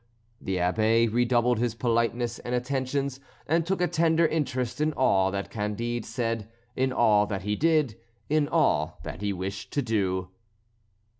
[0.41, 5.51] The Abbé redoubled his politeness and attentions, and took a tender interest in all that
[5.51, 10.29] Candide said, in all that he did, in all that he wished to do.